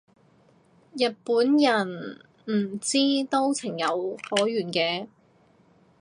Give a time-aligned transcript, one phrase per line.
[0.97, 2.97] 日本人唔知
[3.29, 5.07] 都情有可原嘅